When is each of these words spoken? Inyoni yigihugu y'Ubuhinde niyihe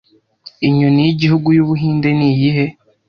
Inyoni 0.67 0.99
yigihugu 1.07 1.47
y'Ubuhinde 1.57 2.09
niyihe 2.17 2.65